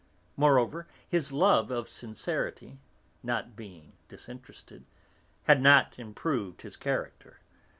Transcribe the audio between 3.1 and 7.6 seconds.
not being disinterested, had not improved his character.